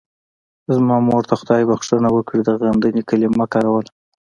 [0.75, 3.91] زما مور ته خدای بښنه وکړي د غندنې کلمه کاروله.